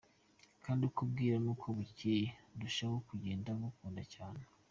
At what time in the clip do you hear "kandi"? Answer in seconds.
0.63-0.81